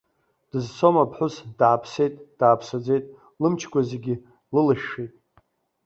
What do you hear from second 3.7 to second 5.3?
зегьы лылышәшәеит.